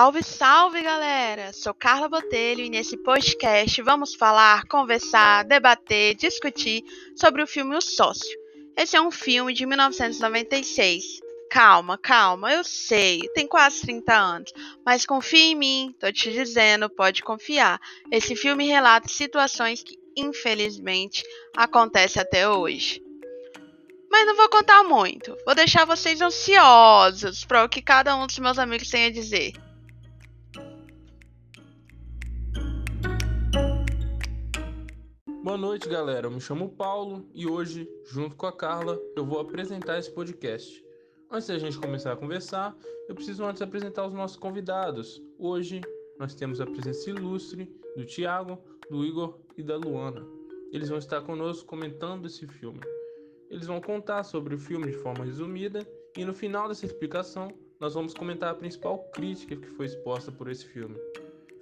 Salve, 0.00 0.22
salve, 0.22 0.80
galera! 0.80 1.52
Sou 1.52 1.74
Carla 1.74 2.08
Botelho 2.08 2.64
e 2.64 2.70
nesse 2.70 2.96
podcast 2.96 3.82
vamos 3.82 4.14
falar, 4.14 4.66
conversar, 4.66 5.44
debater, 5.44 6.14
discutir 6.14 6.82
sobre 7.14 7.42
o 7.42 7.46
filme 7.46 7.76
O 7.76 7.82
Sócio. 7.82 8.34
Esse 8.74 8.96
é 8.96 9.00
um 9.02 9.10
filme 9.10 9.52
de 9.52 9.66
1996. 9.66 11.20
Calma, 11.50 11.98
calma, 11.98 12.50
eu 12.50 12.64
sei, 12.64 13.20
tem 13.34 13.46
quase 13.46 13.82
30 13.82 14.14
anos, 14.14 14.52
mas 14.86 15.04
confia 15.04 15.52
em 15.52 15.54
mim, 15.54 15.94
tô 16.00 16.10
te 16.10 16.32
dizendo, 16.32 16.88
pode 16.88 17.22
confiar. 17.22 17.78
Esse 18.10 18.34
filme 18.34 18.66
relata 18.66 19.06
situações 19.06 19.82
que, 19.82 19.98
infelizmente, 20.16 21.22
acontecem 21.54 22.22
até 22.22 22.48
hoje. 22.48 23.02
Mas 24.10 24.26
não 24.26 24.34
vou 24.34 24.48
contar 24.48 24.82
muito, 24.82 25.36
vou 25.44 25.54
deixar 25.54 25.84
vocês 25.84 26.22
ansiosos 26.22 27.44
para 27.44 27.64
o 27.64 27.68
que 27.68 27.82
cada 27.82 28.16
um 28.16 28.26
dos 28.26 28.38
meus 28.38 28.58
amigos 28.58 28.88
tem 28.88 29.04
a 29.04 29.12
dizer. 29.12 29.52
Boa 35.42 35.56
noite, 35.56 35.88
galera. 35.88 36.26
Eu 36.26 36.30
me 36.30 36.38
chamo 36.38 36.68
Paulo 36.68 37.26
e 37.32 37.46
hoje, 37.46 37.88
junto 38.04 38.36
com 38.36 38.44
a 38.44 38.52
Carla, 38.52 39.00
eu 39.16 39.24
vou 39.24 39.40
apresentar 39.40 39.98
esse 39.98 40.10
podcast. 40.10 40.84
Antes 41.30 41.48
da 41.48 41.58
gente 41.58 41.78
começar 41.78 42.12
a 42.12 42.16
conversar, 42.16 42.76
eu 43.08 43.14
preciso 43.14 43.42
antes 43.44 43.62
apresentar 43.62 44.06
os 44.06 44.12
nossos 44.12 44.36
convidados. 44.36 45.18
Hoje 45.38 45.80
nós 46.18 46.34
temos 46.34 46.60
a 46.60 46.66
presença 46.66 47.08
ilustre 47.08 47.74
do 47.96 48.04
Tiago, 48.04 48.58
do 48.90 49.02
Igor 49.02 49.40
e 49.56 49.62
da 49.62 49.78
Luana. 49.78 50.22
Eles 50.72 50.90
vão 50.90 50.98
estar 50.98 51.22
conosco 51.22 51.66
comentando 51.66 52.26
esse 52.26 52.46
filme. 52.46 52.80
Eles 53.48 53.66
vão 53.66 53.80
contar 53.80 54.24
sobre 54.24 54.54
o 54.54 54.58
filme 54.58 54.88
de 54.88 54.98
forma 54.98 55.24
resumida 55.24 55.88
e 56.18 56.22
no 56.22 56.34
final 56.34 56.68
dessa 56.68 56.84
explicação 56.84 57.48
nós 57.80 57.94
vamos 57.94 58.12
comentar 58.12 58.50
a 58.50 58.54
principal 58.54 58.98
crítica 59.10 59.56
que 59.56 59.68
foi 59.68 59.86
exposta 59.86 60.30
por 60.30 60.50
esse 60.50 60.66
filme. 60.66 60.98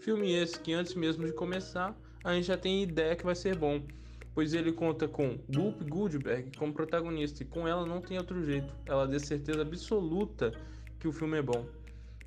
Filme 0.01 0.33
esse 0.33 0.59
que 0.61 0.73
antes 0.73 0.95
mesmo 0.95 1.27
de 1.27 1.33
começar 1.33 1.97
a 2.23 2.35
gente 2.35 2.47
já 2.47 2.57
tem 2.57 2.83
ideia 2.83 3.17
que 3.17 3.25
vai 3.25 3.35
ser 3.35 3.57
bom, 3.57 3.83
pois 4.35 4.55
ele 4.55 4.73
conta 4.73 5.09
com 5.09 5.39
Whoopi 5.55 5.85
Goldberg 5.85 6.57
como 6.57 6.73
protagonista 6.73 7.43
e 7.43 7.47
com 7.47 7.67
ela 7.67 7.87
não 7.87 8.01
tem 8.01 8.19
outro 8.19 8.45
jeito. 8.45 8.73
Ela 8.87 9.07
dê 9.07 9.19
certeza 9.19 9.63
absoluta 9.63 10.53
que 10.99 11.09
o 11.09 11.13
filme 11.13 11.39
é 11.39 11.43
bom, 11.43 11.67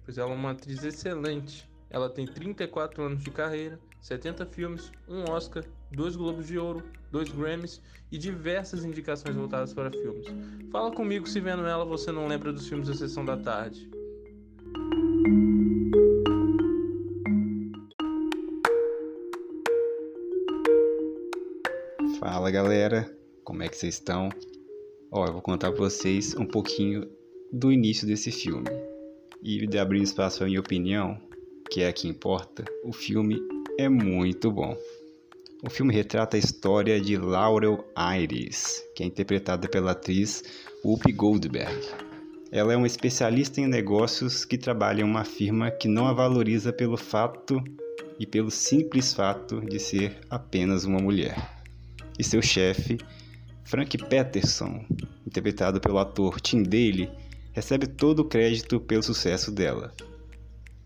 pois 0.04 0.18
ela 0.18 0.32
é 0.32 0.36
uma 0.36 0.52
atriz 0.52 0.84
excelente. 0.84 1.70
Ela 1.90 2.10
tem 2.10 2.26
34 2.26 3.04
anos 3.04 3.24
de 3.24 3.32
carreira, 3.32 3.80
70 4.02 4.46
filmes, 4.48 4.92
um 5.08 5.30
Oscar, 5.30 5.64
dois 5.92 6.16
Globos 6.16 6.48
de 6.48 6.58
Ouro, 6.58 6.84
dois 7.12 7.30
Grammys 7.30 7.82
e 8.12 8.18
diversas 8.18 8.84
indicações 8.84 9.36
voltadas 9.36 9.74
para 9.74 9.92
filmes. 9.92 10.26
Fala 10.72 10.92
comigo 10.92 11.28
se 11.28 11.40
vendo 11.40 11.66
ela 11.66 11.86
você 11.86 12.12
não 12.12 12.28
lembra 12.28 12.52
dos 12.52 12.68
filmes 12.68 12.88
da 12.88 12.94
Sessão 12.94 13.24
da 13.24 13.38
Tarde. 13.38 13.90
Fala 22.24 22.52
galera, 22.52 23.12
como 23.44 23.64
é 23.64 23.68
que 23.68 23.76
vocês 23.76 23.96
estão? 23.96 24.30
Ó, 25.12 25.26
eu 25.26 25.34
vou 25.34 25.42
contar 25.42 25.72
para 25.72 25.80
vocês 25.80 26.36
um 26.36 26.46
pouquinho 26.46 27.10
do 27.52 27.72
início 27.72 28.06
desse 28.06 28.32
filme. 28.32 28.70
E 29.42 29.66
de 29.66 29.80
abrir 29.80 30.04
espaço 30.04 30.44
à 30.44 30.46
minha 30.46 30.60
opinião, 30.60 31.20
que 31.72 31.82
é 31.82 31.88
a 31.88 31.92
que 31.92 32.08
importa, 32.08 32.64
o 32.86 32.94
filme 32.94 33.40
é 33.76 33.90
muito 33.90 34.52
bom. 34.52 34.78
O 35.64 35.70
filme 35.72 35.92
retrata 35.92 36.38
a 36.38 36.40
história 36.40 37.02
de 37.02 37.18
Laurel 37.18 37.84
Iris, 38.20 38.84
que 38.96 39.02
é 39.02 39.06
interpretada 39.08 39.68
pela 39.68 39.94
atriz 39.94 40.44
Whoopi 40.86 41.12
Goldberg. 41.14 41.88
Ela 42.52 42.74
é 42.74 42.78
uma 42.78 42.86
especialista 42.86 43.60
em 43.60 43.66
negócios 43.66 44.46
que 44.46 44.60
trabalha 44.60 45.02
em 45.02 45.06
uma 45.06 45.26
firma 45.26 45.72
que 45.72 45.88
não 45.88 46.06
a 46.06 46.14
valoriza 46.14 46.72
pelo 46.72 46.98
fato 46.98 47.60
e 48.20 48.28
pelo 48.28 48.52
simples 48.52 49.12
fato 49.12 49.60
de 49.60 49.80
ser 49.80 50.20
apenas 50.30 50.86
uma 50.86 51.00
mulher 51.00 51.60
e 52.18 52.24
seu 52.24 52.42
chefe, 52.42 52.98
Frank 53.64 53.98
Peterson, 53.98 54.86
interpretado 55.26 55.80
pelo 55.80 55.98
ator 55.98 56.42
Tim 56.42 56.64
Daly, 56.64 57.10
recebe 57.54 57.88
todo 57.88 58.20
o 58.20 58.26
crédito 58.26 58.80
pelo 58.80 59.04
sucesso 59.04 59.52
dela. 59.52 59.94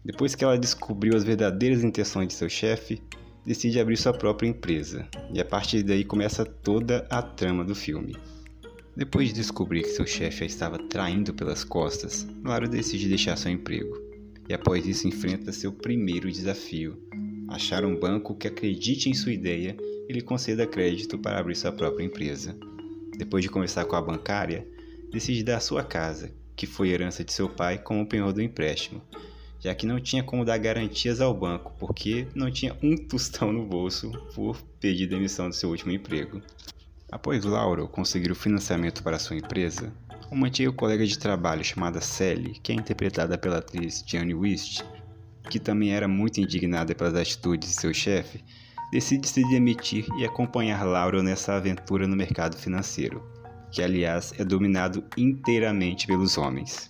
Depois 0.03 0.35
que 0.35 0.43
ela 0.43 0.57
descobriu 0.57 1.15
as 1.15 1.23
verdadeiras 1.23 1.83
intenções 1.83 2.27
de 2.27 2.33
seu 2.35 2.47
chefe, 2.47 3.01
decide 3.45 3.79
abrir 3.79 3.97
sua 3.97 4.13
própria 4.13 4.47
empresa, 4.47 5.07
e 5.33 5.39
a 5.39 5.45
partir 5.45 5.83
daí 5.83 6.03
começa 6.03 6.45
toda 6.45 7.07
a 7.09 7.21
trama 7.21 7.63
do 7.63 7.73
filme. 7.73 8.15
Depois 8.95 9.29
de 9.29 9.35
descobrir 9.35 9.81
que 9.81 9.89
seu 9.89 10.05
chefe 10.05 10.43
a 10.43 10.47
estava 10.47 10.77
traindo 10.87 11.33
pelas 11.33 11.63
costas, 11.63 12.27
Lara 12.43 12.67
decide 12.67 13.09
deixar 13.09 13.35
seu 13.37 13.51
emprego, 13.51 13.99
e 14.47 14.53
após 14.53 14.87
isso 14.87 15.07
enfrenta 15.07 15.51
seu 15.51 15.71
primeiro 15.71 16.31
desafio: 16.31 16.97
achar 17.47 17.85
um 17.85 17.97
banco 17.97 18.35
que 18.35 18.47
acredite 18.47 19.09
em 19.09 19.13
sua 19.13 19.33
ideia 19.33 19.75
ele 20.07 20.21
conceda 20.21 20.67
crédito 20.67 21.17
para 21.17 21.39
abrir 21.39 21.55
sua 21.55 21.71
própria 21.71 22.03
empresa. 22.03 22.55
Depois 23.17 23.43
de 23.43 23.49
conversar 23.49 23.85
com 23.85 23.95
a 23.95 24.01
bancária, 24.01 24.67
decide 25.11 25.43
dar 25.43 25.59
sua 25.59 25.83
casa, 25.83 26.31
que 26.55 26.67
foi 26.67 26.89
herança 26.89 27.23
de 27.23 27.33
seu 27.33 27.49
pai, 27.49 27.77
como 27.77 28.05
penhor 28.05 28.31
do 28.31 28.41
empréstimo, 28.41 29.01
já 29.59 29.73
que 29.73 29.87
não 29.87 29.99
tinha 29.99 30.23
como 30.23 30.45
dar 30.45 30.57
garantias 30.57 31.21
ao 31.21 31.33
banco, 31.33 31.73
porque 31.79 32.27
não 32.35 32.51
tinha 32.51 32.75
um 32.83 32.95
tostão 33.07 33.51
no 33.51 33.65
bolso 33.65 34.11
por 34.33 34.61
pedir 34.79 35.07
demissão 35.07 35.49
do 35.49 35.55
seu 35.55 35.69
último 35.69 35.91
emprego. 35.91 36.41
Após 37.11 37.43
Lauro 37.45 37.87
conseguir 37.87 38.31
o 38.31 38.35
financiamento 38.35 39.01
para 39.01 39.19
sua 39.19 39.37
empresa, 39.37 39.93
uma 40.31 40.47
antiga 40.47 40.71
colega 40.71 41.05
de 41.05 41.17
trabalho 41.17 41.63
chamada 41.63 42.01
Sally, 42.01 42.59
que 42.61 42.71
é 42.71 42.75
interpretada 42.75 43.37
pela 43.37 43.59
atriz 43.59 44.03
Jane 44.05 44.33
Wist, 44.33 44.83
que 45.49 45.59
também 45.59 45.93
era 45.93 46.07
muito 46.07 46.39
indignada 46.39 46.93
pelas 46.93 47.15
atitudes 47.15 47.69
de 47.69 47.75
seu 47.75 47.93
chefe, 47.93 48.43
decide 48.91 49.27
se 49.27 49.41
demitir 49.49 50.05
e 50.17 50.25
acompanhar 50.25 50.83
Laurel 50.83 51.23
nessa 51.23 51.55
aventura 51.55 52.07
no 52.07 52.15
mercado 52.15 52.55
financeiro, 52.55 53.23
que 53.71 53.81
aliás 53.81 54.33
é 54.37 54.43
dominado 54.43 55.03
inteiramente 55.17 56.07
pelos 56.07 56.37
homens. 56.37 56.89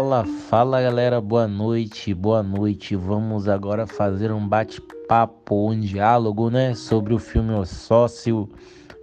Fala, 0.00 0.24
fala 0.24 0.80
galera, 0.80 1.20
boa 1.20 1.46
noite, 1.46 2.14
boa 2.14 2.42
noite. 2.42 2.96
Vamos 2.96 3.48
agora 3.48 3.86
fazer 3.86 4.32
um 4.32 4.46
bate-papo, 4.46 5.70
um 5.70 5.78
diálogo, 5.78 6.48
né, 6.48 6.74
sobre 6.74 7.12
o 7.12 7.18
filme 7.18 7.52
O 7.52 7.64
Sócio. 7.66 8.48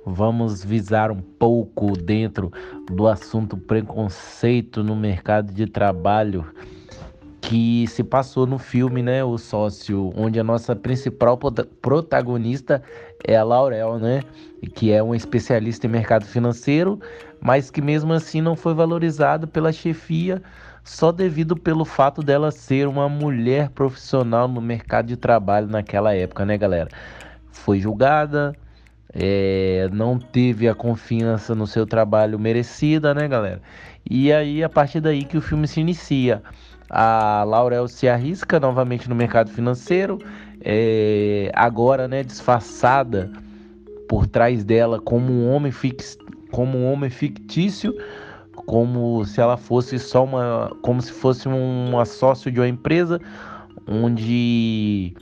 Vamos 0.06 0.64
visar 0.64 1.10
um 1.10 1.20
pouco 1.20 1.98
dentro 1.98 2.52
do 2.92 3.08
assunto 3.08 3.58
preconceito 3.58 4.84
no 4.84 4.96
mercado 4.96 5.52
de 5.52 5.66
trabalho 5.66 6.46
que 7.42 7.86
se 7.88 8.04
passou 8.04 8.48
no 8.48 8.58
filme, 8.58 9.04
né, 9.04 9.24
O 9.24 9.38
Sócio, 9.38 10.12
onde 10.16 10.40
a 10.40 10.44
nossa 10.44 10.76
principal 10.76 11.40
protagonista 11.82 12.82
é 13.24 13.36
a 13.36 13.44
Laurel, 13.44 14.00
né, 14.00 14.24
que 14.74 14.92
é 14.92 15.02
uma 15.02 15.16
especialista 15.16 15.86
em 15.86 15.90
mercado 15.90 16.26
financeiro, 16.26 17.00
mas 17.42 17.70
que 17.70 17.82
mesmo 17.82 18.14
assim 18.14 18.42
não 18.42 18.56
foi 18.56 18.74
valorizada 18.74 19.46
pela 19.46 19.72
chefia 19.72 20.42
só 20.84 21.12
devido 21.12 21.56
pelo 21.56 21.84
fato 21.84 22.22
dela 22.22 22.52
ser 22.52 22.88
uma 22.88 23.10
mulher 23.10 23.70
profissional 23.70 24.48
no 24.48 24.62
mercado 24.62 25.08
de 25.08 25.18
trabalho 25.18 25.68
naquela 25.68 26.14
época, 26.14 26.46
né, 26.46 26.58
galera? 26.58 26.90
Foi 27.52 27.80
julgada, 27.80 28.56
é, 29.16 29.90
não 29.94 30.20
teve 30.20 30.68
a 30.68 30.76
confiança 30.76 31.56
no 31.56 31.66
seu 31.66 31.86
trabalho 31.86 32.38
merecida, 32.38 33.14
né, 33.14 33.28
galera? 33.28 33.62
E 34.09 34.31
aí, 34.31 34.64
a 34.64 34.70
partir 34.70 35.00
daí 35.00 35.24
que 35.24 35.38
o 35.38 35.42
filme 35.42 35.68
se 35.68 35.80
inicia 35.80 36.44
a 36.90 37.44
Laurel 37.46 37.88
se 37.88 38.08
arrisca 38.08 38.59
novamente 38.59 39.09
no 39.09 39.16
mercado 39.16 39.50
financeiro, 39.50 40.20
é, 40.62 41.52
agora 41.53 42.08
né, 42.08 42.24
disfarçada 42.24 43.31
por 44.08 44.28
trás 44.28 44.64
dela 44.64 45.00
como 45.02 45.32
um 45.32 45.52
homem 45.52 45.72
fix, 45.72 46.17
como 46.52 46.78
um 46.78 46.91
homem 46.91 47.09
fictício, 47.09 47.96
como 48.66 49.26
se 49.26 49.41
ela 49.41 49.58
fosse 49.58 49.97
só 50.00 50.23
uma, 50.23 50.72
como 50.82 51.02
se 51.02 51.12
fosse 51.12 51.47
um 51.47 52.06
sócio 52.06 52.52
de 52.52 52.59
uma 52.59 52.67
empresa, 52.67 53.20
onde 53.88 55.14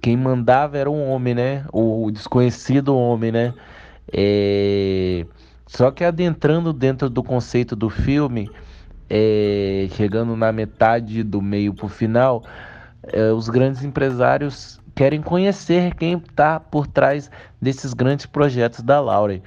quem 0.00 0.16
mandava 0.16 0.78
era 0.78 0.90
um 0.90 1.10
homem, 1.10 1.34
né? 1.34 1.64
O 1.72 2.10
desconhecido 2.10 2.96
homem, 2.96 3.32
né? 3.32 3.54
É... 4.12 5.26
Só 5.66 5.90
que 5.90 6.02
adentrando 6.02 6.72
dentro 6.72 7.08
do 7.08 7.22
conceito 7.22 7.76
do 7.76 7.88
filme, 7.88 8.50
é, 9.08 9.88
chegando 9.92 10.36
na 10.36 10.50
metade 10.50 11.22
do 11.22 11.40
meio 11.40 11.72
para 11.72 11.86
o 11.86 11.88
final, 11.88 12.42
é, 13.04 13.30
os 13.30 13.48
grandes 13.48 13.84
empresários 13.84 14.80
querem 14.96 15.22
conhecer 15.22 15.94
quem 15.94 16.14
está 16.14 16.58
por 16.58 16.86
trás 16.86 17.30
desses 17.62 17.94
grandes 17.94 18.26
projetos 18.26 18.82
da 18.82 19.00
Laure. 19.00 19.42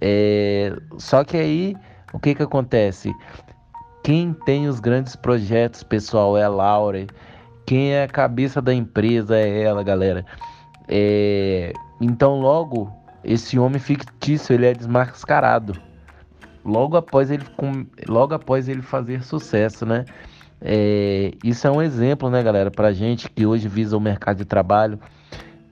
É, 0.00 0.74
só 0.96 1.22
que 1.22 1.36
aí, 1.36 1.76
o 2.12 2.18
que, 2.18 2.34
que 2.34 2.42
acontece? 2.42 3.12
Quem 4.02 4.32
tem 4.32 4.68
os 4.68 4.80
grandes 4.80 5.16
projetos, 5.16 5.82
pessoal, 5.82 6.38
é 6.38 6.44
a 6.44 6.48
Laure. 6.48 7.08
Quem 7.68 7.92
é 7.92 8.04
a 8.04 8.08
cabeça 8.08 8.62
da 8.62 8.72
empresa 8.72 9.36
é 9.36 9.60
ela, 9.60 9.82
galera. 9.82 10.24
É, 10.88 11.74
então, 12.00 12.40
logo, 12.40 12.90
esse 13.22 13.58
homem 13.58 13.78
fictício 13.78 14.54
ele 14.54 14.64
é 14.64 14.72
desmascarado 14.72 15.78
logo 16.64 16.96
após 16.96 17.30
ele, 17.30 17.44
logo 18.08 18.32
após 18.32 18.70
ele 18.70 18.80
fazer 18.80 19.22
sucesso, 19.22 19.84
né? 19.84 20.06
É, 20.62 21.32
isso 21.44 21.66
é 21.66 21.70
um 21.70 21.82
exemplo, 21.82 22.30
né, 22.30 22.42
galera, 22.42 22.70
para 22.70 22.90
gente 22.90 23.28
que 23.28 23.44
hoje 23.44 23.68
visa 23.68 23.98
o 23.98 24.00
mercado 24.00 24.38
de 24.38 24.46
trabalho, 24.46 24.98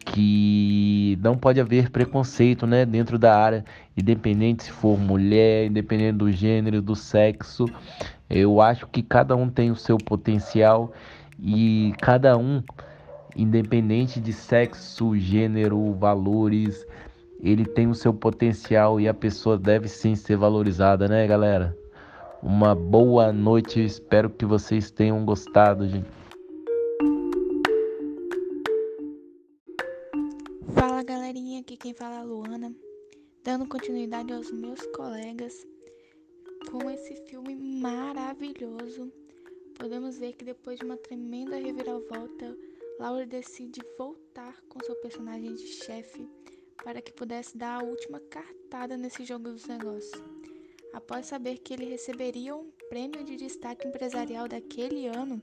que 0.04 1.18
não 1.22 1.34
pode 1.38 1.58
haver 1.58 1.88
preconceito, 1.88 2.66
né, 2.66 2.84
dentro 2.84 3.18
da 3.18 3.34
área, 3.34 3.64
independente 3.96 4.64
se 4.64 4.70
for 4.70 4.98
mulher, 4.98 5.64
independente 5.64 6.18
do 6.18 6.30
gênero, 6.30 6.82
do 6.82 6.94
sexo. 6.94 7.64
Eu 8.28 8.60
acho 8.60 8.86
que 8.86 9.02
cada 9.02 9.34
um 9.34 9.48
tem 9.48 9.70
o 9.70 9.76
seu 9.76 9.96
potencial 9.96 10.92
e 11.38 11.92
cada 12.00 12.36
um, 12.36 12.62
independente 13.36 14.20
de 14.20 14.32
sexo, 14.32 15.16
gênero, 15.16 15.92
valores, 15.94 16.86
ele 17.40 17.64
tem 17.64 17.88
o 17.88 17.94
seu 17.94 18.14
potencial 18.14 19.00
e 19.00 19.08
a 19.08 19.14
pessoa 19.14 19.58
deve 19.58 19.88
sim 19.88 20.14
ser 20.14 20.36
valorizada, 20.36 21.06
né, 21.06 21.26
galera? 21.26 21.76
Uma 22.42 22.74
boa 22.74 23.32
noite, 23.32 23.84
espero 23.84 24.30
que 24.30 24.44
vocês 24.44 24.90
tenham 24.90 25.24
gostado, 25.24 25.86
gente. 25.88 26.08
Fala 30.68 31.02
galerinha, 31.02 31.60
aqui 31.60 31.76
quem 31.76 31.92
fala 31.92 32.16
é 32.16 32.18
a 32.18 32.22
Luana, 32.22 32.72
dando 33.44 33.66
continuidade 33.66 34.32
aos 34.32 34.50
meus 34.50 34.80
colegas 34.94 35.66
com 36.70 36.90
esse 36.90 37.14
filme 37.26 37.54
maravilhoso. 37.54 39.10
Podemos 39.78 40.18
ver 40.18 40.32
que 40.32 40.44
depois 40.44 40.78
de 40.78 40.84
uma 40.84 40.96
tremenda 40.96 41.56
reviravolta, 41.56 42.56
Laura 42.98 43.26
decide 43.26 43.80
voltar 43.98 44.60
com 44.68 44.82
seu 44.82 44.96
personagem 44.96 45.54
de 45.54 45.66
chefe 45.66 46.26
para 46.82 47.02
que 47.02 47.12
pudesse 47.12 47.56
dar 47.56 47.80
a 47.80 47.84
última 47.84 48.18
cartada 48.20 48.96
nesse 48.96 49.24
jogo 49.24 49.50
dos 49.50 49.66
negócios. 49.66 50.12
Após 50.94 51.26
saber 51.26 51.58
que 51.58 51.74
ele 51.74 51.84
receberia 51.84 52.56
um 52.56 52.70
prêmio 52.88 53.22
de 53.22 53.36
destaque 53.36 53.86
empresarial 53.86 54.48
daquele 54.48 55.06
ano, 55.06 55.42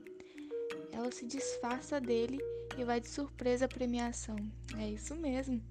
ela 0.90 1.12
se 1.12 1.24
disfarça 1.26 2.00
dele 2.00 2.38
e 2.76 2.84
vai 2.84 3.00
de 3.00 3.08
surpresa 3.08 3.66
à 3.66 3.68
premiação. 3.68 4.36
É 4.78 4.90
isso 4.90 5.14
mesmo. 5.14 5.62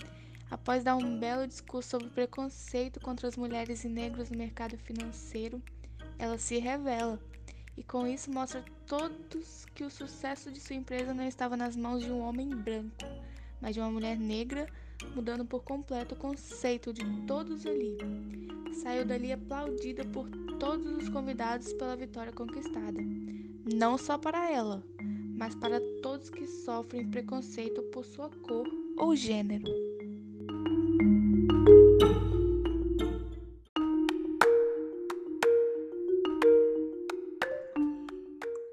Após 0.49 0.83
dar 0.83 0.95
um 0.95 1.19
belo 1.19 1.45
discurso 1.45 1.89
sobre 1.89 2.09
preconceito 2.09 2.99
contra 3.01 3.27
as 3.27 3.35
mulheres 3.35 3.83
e 3.83 3.89
negros 3.89 4.29
no 4.29 4.37
mercado 4.37 4.77
financeiro, 4.77 5.61
ela 6.17 6.37
se 6.37 6.59
revela 6.59 7.19
e 7.77 7.83
com 7.83 8.07
isso 8.07 8.31
mostra 8.31 8.59
a 8.59 8.87
todos 8.87 9.65
que 9.73 9.83
o 9.83 9.89
sucesso 9.89 10.51
de 10.51 10.59
sua 10.59 10.75
empresa 10.75 11.13
não 11.13 11.27
estava 11.27 11.57
nas 11.57 11.75
mãos 11.75 12.03
de 12.03 12.11
um 12.11 12.21
homem 12.21 12.49
branco, 12.49 13.05
mas 13.59 13.73
de 13.73 13.79
uma 13.79 13.89
mulher 13.89 14.17
negra 14.17 14.67
mudando 15.15 15.45
por 15.45 15.63
completo 15.63 16.15
o 16.15 16.17
conceito 16.17 16.93
de 16.93 17.03
todos 17.25 17.65
ali. 17.65 17.97
Saiu 18.81 19.05
dali 19.05 19.31
aplaudida 19.31 20.03
por 20.05 20.27
todos 20.59 20.85
os 20.97 21.09
convidados 21.09 21.73
pela 21.73 21.95
vitória 21.95 22.31
conquistada. 22.31 23.01
Não 23.75 23.97
só 23.97 24.17
para 24.17 24.51
ela, 24.51 24.83
mas 25.37 25.55
para 25.55 25.79
todos 26.01 26.29
que 26.29 26.45
sofrem 26.47 27.09
preconceito 27.09 27.81
por 27.83 28.05
sua 28.05 28.29
cor 28.29 28.67
ou 28.97 29.15
gênero. 29.15 29.92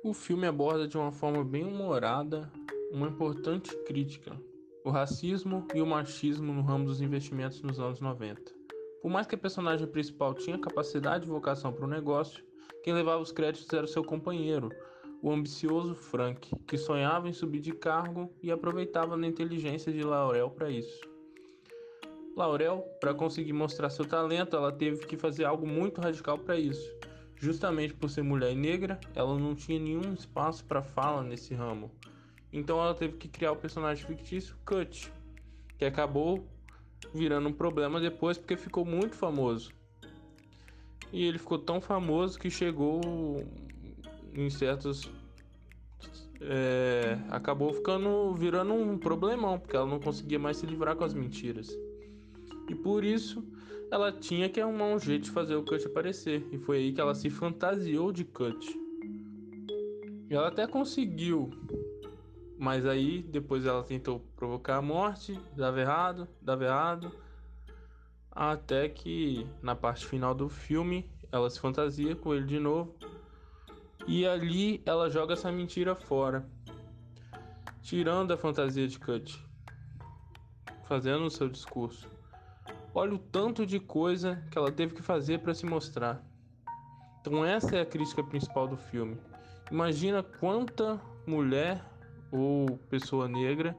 O 0.03 0.15
filme 0.15 0.47
aborda 0.47 0.89
de 0.89 0.97
uma 0.97 1.13
forma 1.13 1.45
bem 1.45 1.65
humorada 1.65 2.51
uma 2.91 3.07
importante 3.07 3.77
crítica 3.85 4.37
o 4.85 4.91
racismo 4.91 5.67
e 5.75 5.81
o 5.81 5.87
machismo 5.87 6.53
no 6.53 6.63
ramo 6.63 6.87
dos 6.87 7.01
investimentos 7.01 7.61
nos 7.63 7.79
anos 7.79 8.01
90. 8.01 8.53
Por 9.03 9.11
mais 9.11 9.27
que 9.27 9.35
a 9.35 9.39
personagem 9.39 9.87
principal 9.87 10.35
tinha 10.35 10.59
capacidade 10.59 11.27
e 11.27 11.29
vocação 11.29 11.73
para 11.73 11.85
o 11.85 11.89
negócio, 11.89 12.43
quem 12.83 12.95
levava 12.95 13.23
os 13.23 13.33
créditos 13.33 13.71
era 13.73 13.87
seu 13.87 14.03
companheiro, 14.03 14.71
o 15.23 15.31
ambicioso 15.31 15.95
Frank, 15.95 16.51
que 16.67 16.79
sonhava 16.79 17.29
em 17.29 17.33
subir 17.33 17.61
de 17.61 17.73
cargo 17.73 18.33
e 18.43 18.51
aproveitava 18.51 19.17
a 19.17 19.27
inteligência 19.27 19.93
de 19.93 20.03
Laurel 20.03 20.51
para 20.51 20.71
isso. 20.71 21.01
Laurel, 22.35 22.83
para 23.01 23.13
conseguir 23.13 23.53
mostrar 23.53 23.91
seu 23.91 24.07
talento, 24.07 24.57
ela 24.57 24.73
teve 24.73 25.05
que 25.07 25.17
fazer 25.17 25.45
algo 25.45 25.67
muito 25.67 26.01
radical 26.01 26.39
para 26.39 26.57
isso. 26.57 26.91
Justamente 27.41 27.95
por 27.95 28.11
ser 28.11 28.21
mulher 28.21 28.55
negra, 28.55 29.01
ela 29.15 29.39
não 29.39 29.55
tinha 29.55 29.81
nenhum 29.81 30.13
espaço 30.13 30.63
para 30.63 30.83
fala 30.83 31.23
nesse 31.23 31.55
ramo. 31.55 31.91
Então 32.53 32.79
ela 32.79 32.95
teve 32.95 33.17
que 33.17 33.29
criar 33.29 33.53
o 33.53 33.57
personagem 33.57 34.05
fictício 34.05 34.55
Cut, 34.63 35.11
que 35.79 35.87
acabou 35.87 36.47
virando 37.15 37.49
um 37.49 37.53
problema 37.53 37.99
depois 37.99 38.37
porque 38.37 38.59
ficou 38.59 38.85
muito 38.85 39.17
famoso. 39.17 39.73
E 41.11 41.25
ele 41.25 41.39
ficou 41.39 41.59
tão 41.59 41.81
famoso 41.81 42.39
que 42.39 42.51
chegou 42.51 43.01
em 44.35 44.51
certos. 44.51 45.11
É, 46.43 47.19
acabou 47.31 47.73
ficando 47.73 48.35
virando 48.35 48.75
um 48.75 48.99
problemão, 48.99 49.59
porque 49.59 49.77
ela 49.77 49.87
não 49.87 49.99
conseguia 49.99 50.39
mais 50.39 50.59
se 50.59 50.67
livrar 50.67 50.95
com 50.95 51.05
as 51.05 51.15
mentiras. 51.15 51.75
E 52.71 52.75
por 52.75 53.05
isso 53.05 53.45
ela 53.91 54.11
tinha 54.11 54.49
que 54.49 54.61
arrumar 54.61 54.87
um 54.87 54.99
jeito 54.99 55.25
de 55.25 55.31
fazer 55.31 55.57
o 55.57 55.65
Cut 55.65 55.85
aparecer. 55.87 56.47
E 56.51 56.59
foi 56.59 56.79
aí 56.79 56.93
que 56.93 57.01
ela 57.01 57.15
se 57.15 57.29
fantasiou 57.29 58.13
de 58.13 58.25
Cut. 58.25 58.79
E 60.31 60.35
ela 60.35 60.49
até 60.49 60.67
conseguiu 60.67 61.51
mas 62.61 62.85
aí 62.85 63.23
depois 63.23 63.65
ela 63.65 63.83
tentou 63.83 64.21
provocar 64.37 64.77
a 64.77 64.83
morte, 64.83 65.41
dava 65.57 65.81
errado, 65.81 66.29
dava 66.43 66.67
errado. 66.67 67.11
Até 68.31 68.87
que 68.87 69.47
na 69.63 69.75
parte 69.75 70.05
final 70.05 70.35
do 70.35 70.47
filme 70.47 71.11
ela 71.33 71.49
se 71.49 71.59
fantasia 71.59 72.15
com 72.15 72.35
ele 72.35 72.45
de 72.45 72.59
novo. 72.59 72.95
E 74.07 74.27
ali 74.27 74.83
ela 74.85 75.09
joga 75.09 75.33
essa 75.33 75.51
mentira 75.51 75.95
fora. 75.95 76.47
Tirando 77.81 78.33
a 78.33 78.37
fantasia 78.37 78.87
de 78.87 78.99
Cut. 78.99 79.43
Fazendo 80.85 81.25
o 81.25 81.31
seu 81.31 81.49
discurso. 81.49 82.11
Olha 82.95 83.15
o 83.15 83.19
tanto 83.19 83.65
de 83.65 83.79
coisa 83.79 84.43
que 84.51 84.59
ela 84.59 84.73
teve 84.73 84.95
que 84.95 85.03
fazer 85.03 85.39
para 85.39 85.55
se 85.55 85.65
mostrar. 85.65 86.25
Então 87.21 87.45
essa 87.45 87.77
é 87.77 87.83
a 87.83 87.87
crítica 87.87 88.23
principal 88.25 88.67
do 88.67 88.77
filme. 88.77 89.17
Imagina 89.71 90.23
quanta 90.23 91.01
mulher 91.27 91.85
ou 92.33 92.79
pessoa 92.89 93.29
negra 93.29 93.77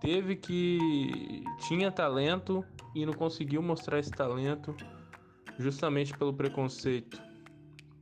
teve 0.00 0.36
que 0.36 1.44
tinha 1.66 1.90
talento 1.90 2.64
e 2.94 3.06
não 3.06 3.14
conseguiu 3.14 3.62
mostrar 3.62 3.98
esse 3.98 4.10
talento 4.10 4.74
justamente 5.58 6.16
pelo 6.16 6.34
preconceito, 6.34 7.22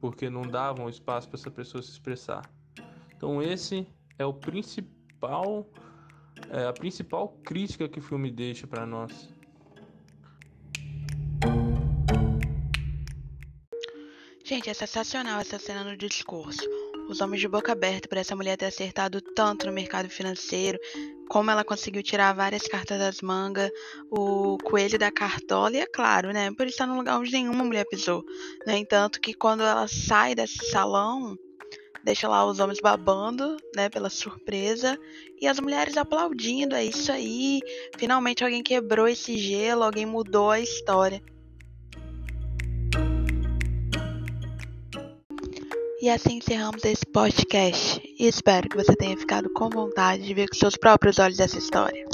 porque 0.00 0.29
não 0.29 0.43
davam 0.43 0.88
espaço 0.88 1.29
para 1.29 1.38
essa 1.38 1.50
pessoa 1.50 1.83
se 1.83 1.91
expressar. 1.91 2.43
Então 3.17 3.41
esse 3.41 3.87
é 4.19 4.26
o 4.26 4.35
principal 4.35 5.67
é 6.50 6.67
a 6.67 6.73
principal 6.73 7.29
crítica 7.45 7.88
que 7.88 7.99
o 7.99 8.03
filme 8.03 8.31
deixa 8.31 8.67
para 8.67 8.85
nós. 8.85 9.34
Gente, 14.54 14.70
é 14.70 14.75
sensacional 14.75 15.40
essa 15.40 15.58
cena 15.58 15.82
no 15.82 15.96
discurso 15.96 16.62
os 17.08 17.20
homens 17.20 17.40
de 17.40 17.49
boca 17.49 17.73
aberta 17.73 18.06
por 18.06 18.16
essa 18.16 18.37
mulher 18.37 18.56
ter 18.56 18.66
acertado 18.66 19.20
tanto 19.20 19.66
no 19.66 19.73
mercado 19.73 20.08
financeiro, 20.08 20.78
como 21.28 21.50
ela 21.50 21.64
conseguiu 21.64 22.04
tirar 22.04 22.32
várias 22.32 22.62
cartas 22.68 23.00
das 23.00 23.20
mangas, 23.20 23.68
o 24.08 24.56
coelho 24.58 24.96
da 24.96 25.11
cartola, 25.11 25.73
e 25.73 25.80
é 25.80 25.87
claro, 25.87 26.30
né, 26.30 26.52
por 26.52 26.68
estar 26.68 26.87
num 26.87 26.96
lugar 26.96 27.18
onde 27.18 27.32
nenhuma 27.32 27.64
mulher 27.64 27.84
pisou. 27.90 28.25
No 28.64 28.73
né, 28.73 28.78
entanto, 28.78 29.20
que 29.20 29.34
quando 29.34 29.64
ela 29.64 29.88
sai 29.88 30.37
desse 30.37 30.70
salão, 30.70 31.37
deixa 32.04 32.28
lá 32.28 32.46
os 32.46 32.61
homens 32.61 32.78
babando, 32.80 33.56
né, 33.75 33.88
pela 33.88 34.08
surpresa, 34.08 34.96
e 35.40 35.49
as 35.49 35.58
mulheres 35.58 35.96
aplaudindo, 35.96 36.76
é 36.76 36.84
isso 36.84 37.11
aí, 37.11 37.61
finalmente 37.99 38.44
alguém 38.44 38.62
quebrou 38.62 39.08
esse 39.08 39.37
gelo, 39.37 39.82
alguém 39.82 40.06
mudou 40.06 40.49
a 40.52 40.61
história. 40.61 41.20
E 46.04 46.11
assim 46.11 46.37
encerramos 46.37 46.84
esse 46.84 47.06
podcast. 47.06 47.99
E 48.18 48.26
espero 48.26 48.68
que 48.68 48.76
você 48.76 48.94
tenha 48.94 49.16
ficado 49.16 49.49
com 49.54 49.70
vontade 49.70 50.23
de 50.23 50.34
ver 50.34 50.50
com 50.50 50.54
seus 50.54 50.76
próprios 50.76 51.18
olhos 51.18 51.40
essa 51.40 51.56
história. 51.56 52.06